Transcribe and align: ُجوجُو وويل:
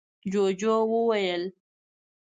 ُجوجُو 0.27 0.71
وويل: 0.91 1.43